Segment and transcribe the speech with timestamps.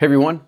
[0.00, 0.42] Hey everyone,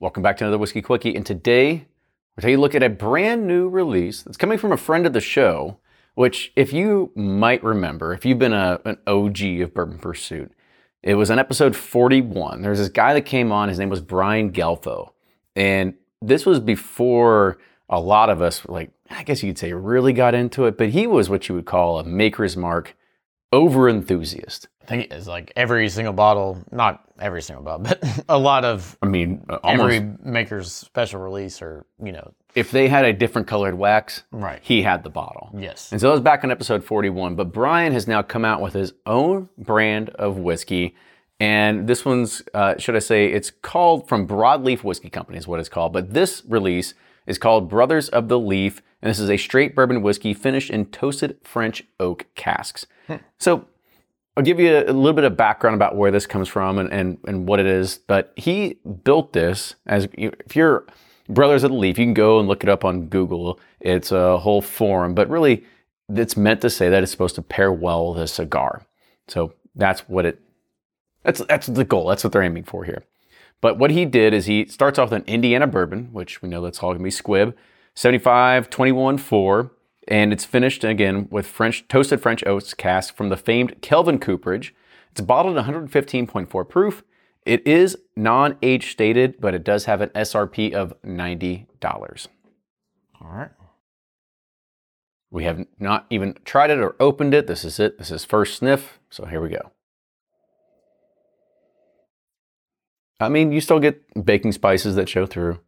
[0.00, 1.14] welcome back to another Whiskey Quickie.
[1.14, 1.88] And today
[2.34, 5.12] we're taking a look at a brand new release that's coming from a friend of
[5.12, 5.76] the show,
[6.14, 10.52] which, if you might remember, if you've been a, an OG of Bourbon Pursuit,
[11.02, 12.62] it was on episode 41.
[12.62, 15.10] There's this guy that came on, his name was Brian Gelfo.
[15.54, 17.58] And this was before
[17.90, 20.88] a lot of us, like, I guess you could say, really got into it, but
[20.88, 22.96] he was what you would call a maker's mark
[23.52, 24.68] over enthusiast.
[24.84, 28.96] I think it's like every single bottle, not every single bottle, but a lot of
[29.02, 33.12] I mean, uh, almost every maker's special release or, you know, if they had a
[33.12, 34.60] different colored wax, Right.
[34.62, 35.50] he had the bottle.
[35.58, 35.90] yes.
[35.90, 37.34] And so that was back in episode 41.
[37.34, 40.94] But Brian has now come out with his own brand of whiskey.
[41.40, 45.58] And this one's, uh, should I say, it's called from Broadleaf Whiskey Company, is what
[45.60, 45.92] it's called.
[45.92, 46.94] But this release
[47.26, 48.82] is called Brothers of the Leaf.
[49.02, 52.86] And this is a straight bourbon whiskey finished in toasted French oak casks.
[53.38, 53.66] So
[54.36, 57.18] I'll give you a, little bit of background about where this comes from and, and,
[57.26, 57.98] and what it is.
[57.98, 60.86] But he built this as if you're
[61.28, 63.58] Brothers of the Leaf, you can go and look it up on Google.
[63.80, 65.64] It's a whole forum, but really
[66.10, 68.84] it's meant to say that it's supposed to pair well with a cigar.
[69.28, 70.40] So that's what it
[71.22, 72.08] that's that's the goal.
[72.08, 73.04] That's what they're aiming for here.
[73.62, 76.60] But what he did is he starts off with an Indiana bourbon, which we know
[76.60, 77.56] that's all gonna be squib,
[77.94, 79.72] 75, 21, 4,
[80.08, 84.74] and it's finished again with French toasted French oak cask from the famed Kelvin Cooperage.
[85.12, 87.02] It's bottled at 115.4 proof.
[87.46, 91.66] It is non-age stated, but it does have an SRP of $90.
[93.20, 93.50] All right.
[95.30, 97.46] We have not even tried it or opened it.
[97.46, 97.98] This is it.
[97.98, 98.98] This is first sniff.
[99.10, 99.72] So here we go.
[103.20, 105.60] I mean, you still get baking spices that show through.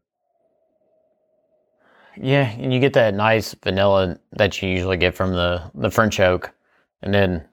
[2.21, 6.19] Yeah, and you get that nice vanilla that you usually get from the, the French
[6.21, 6.53] oak.
[7.03, 7.47] And then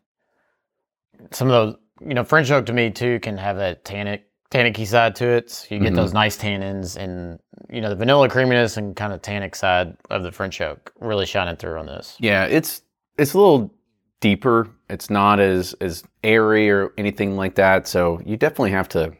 [1.31, 1.75] some of those,
[2.07, 5.50] you know, French oak to me too can have that tannic, tannicky side to it.
[5.50, 5.97] So you get Mhm.
[5.97, 10.24] those nice tannins and, you know, the vanilla creaminess and kind of tannic side of
[10.24, 12.16] the French oak really shining through on this.
[12.19, 12.81] Yeah, it's
[13.18, 13.74] it's a little
[14.22, 14.68] deeper.
[14.90, 17.88] It's not as as airy or anything like that.
[17.88, 19.12] So you definitely have to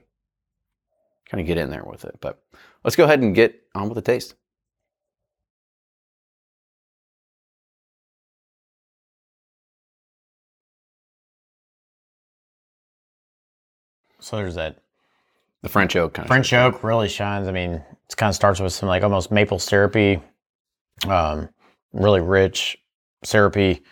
[1.30, 2.18] kind of get in there with it.
[2.22, 2.42] But
[2.84, 4.36] let's go ahead and get on with the taste.
[14.24, 14.78] So there's that
[15.64, 17.48] The French oak kind of French oak really shines.
[17.48, 20.22] I mean, it kind of starts with some like almost maple syrupy,
[21.08, 21.50] um,
[21.92, 22.78] really rich
[23.24, 23.84] syrupy,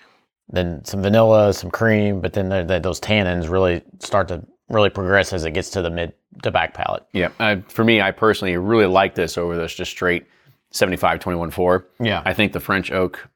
[0.47, 4.89] then some vanilla, some cream, but then the, the, those tannins really start to really
[4.89, 7.03] progress as it gets to the mid to back palate.
[7.11, 10.25] Yeah, uh, for me, I personally really like this over this just straight
[10.71, 11.87] 75 21 4.
[11.99, 13.27] Yeah, I think the French oak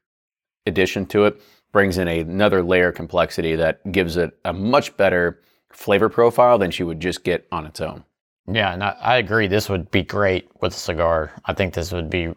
[0.66, 1.42] addition to it
[1.72, 6.70] brings in another layer of complexity that gives it a much better flavor profile than
[6.70, 8.04] she would just get on its own.
[8.50, 9.46] yeah, and I, I agree.
[9.46, 11.32] This would be great with a cigar.
[11.44, 12.32] I think this would be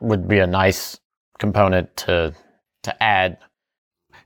[0.00, 0.98] would be a nice
[1.38, 2.34] component to
[2.82, 3.38] to add.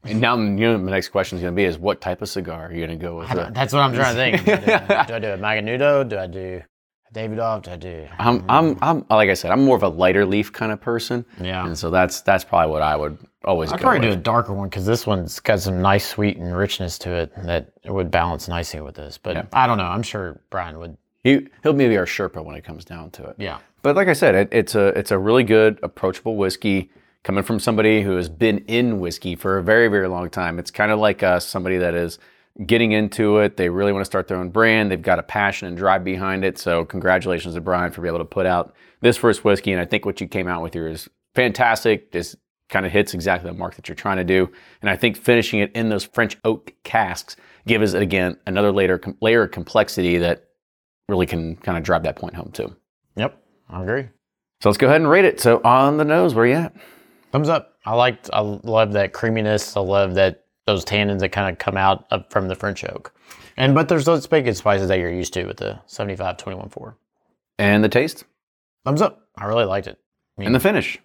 [0.04, 2.28] And now, you know, my next question is going to be: Is what type of
[2.28, 3.28] cigar are you going to go with?
[3.28, 4.44] That's what I'm trying to think.
[4.44, 6.08] Do I do, do I do a Macanudo?
[6.08, 6.62] Do I do
[7.10, 7.68] a Davidoff?
[7.68, 8.06] I do?
[8.18, 11.24] I'm, I'm, I'm, like I said, I'm more of a lighter leaf kind of person,
[11.40, 11.66] Yeah.
[11.66, 13.76] and so that's that's probably what I would always do.
[13.76, 16.98] I'd probably do a darker one because this one's got some nice sweet and richness
[17.00, 19.18] to it that it would balance nicely with this.
[19.18, 19.46] But Yeah.
[19.52, 19.84] I don't know.
[19.84, 20.96] I'm sure Brian would.
[21.24, 23.36] He, he'll maybe our Sherpa when it comes down to it.
[23.38, 23.58] Yeah.
[23.82, 26.90] But like I said, it, it's a it's a really good, approachable whiskey
[27.24, 30.58] coming from somebody who has been in whiskey for a very, very long time.
[30.58, 32.18] It's kind of like uh, somebody that is
[32.66, 33.56] getting into it.
[33.56, 34.90] They really want to start their own brand.
[34.90, 36.58] They've got a passion and drive behind it.
[36.58, 39.72] So congratulations to Brian for being able to put out this first whiskey.
[39.72, 42.12] And I think what you came out with here is fantastic.
[42.12, 42.36] This
[42.68, 44.50] kind of hits exactly the mark that you're trying to do.
[44.82, 49.00] And I think finishing it in those French oak casks gives it again another layer
[49.20, 50.44] layer of complexity that
[51.08, 52.74] really can kind of drive that point home too.
[53.16, 53.40] Yep.
[53.70, 54.08] I agree.
[54.60, 55.40] So let's go ahead and rate it.
[55.40, 56.74] So on the nose, where you at?
[57.30, 57.76] Thumbs up.
[57.84, 58.28] I liked.
[58.32, 59.76] I love that creaminess.
[59.76, 63.12] I love that those tannins that kind of come out of, from the French oak.
[63.56, 66.96] And but there's those baking spices that you're used to with the 75 21 4.
[67.58, 68.24] And the taste?
[68.84, 69.26] Thumbs up.
[69.36, 69.98] I really liked it.
[70.36, 70.98] And the finish.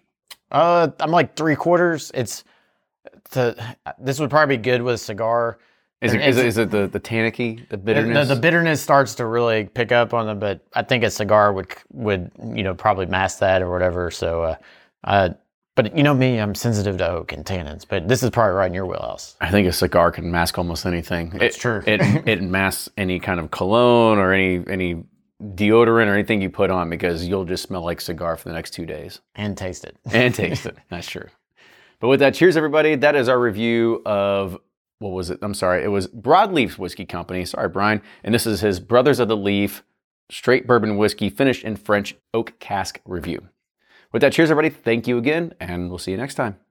[0.52, 2.12] Uh, I'm like three quarters.
[2.14, 2.44] It's
[3.32, 5.58] to, this would probably be good with a cigar.
[6.00, 8.28] Is it, is it, is it the, the tannicky, the The, bitterness?
[8.28, 11.74] the bitterness starts to really pick up on them, but I think a cigar would
[11.92, 14.10] would you know probably mask that or whatever.
[14.10, 14.56] So, uh,
[15.04, 15.28] uh,
[15.76, 18.66] but you know me, I'm sensitive to oak and tannins, but this is probably right
[18.66, 19.36] in your wheelhouse.
[19.40, 21.32] I think a cigar can mask almost anything.
[21.40, 21.82] It's it, true.
[21.86, 25.04] it it masks any kind of cologne or any any
[25.42, 28.70] deodorant or anything you put on because you'll just smell like cigar for the next
[28.70, 29.96] two days And taste it.
[30.12, 30.76] and taste it.
[30.88, 31.28] That's true.
[32.00, 32.94] But with that, cheers everybody.
[32.94, 34.58] That is our review of
[35.00, 35.38] what was it?
[35.42, 37.44] I'm sorry, it was Broadleaf Whiskey Company.
[37.44, 38.00] Sorry, Brian.
[38.22, 39.82] And this is his Brothers of the Leaf
[40.30, 43.48] straight bourbon whiskey finished in French oak cask review.
[44.14, 44.70] With that, cheers everybody.
[44.72, 46.63] Thank you again, and we'll see you next time.